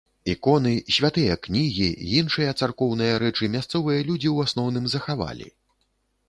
Іконы, 0.33 0.69
святыя 0.95 1.35
кнігі, 1.43 1.89
іншыя 2.21 2.55
царкоўныя 2.59 3.13
рэчы 3.25 3.51
мясцовыя 3.57 3.99
людзі 4.09 4.29
ў 4.31 4.37
асноўным 4.49 4.85
захавалі. 4.97 5.47